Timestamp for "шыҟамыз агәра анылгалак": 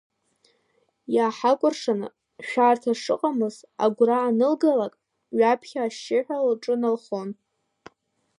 3.01-4.93